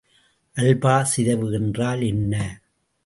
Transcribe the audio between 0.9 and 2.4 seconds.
சிதைவு என்றால் என்ன?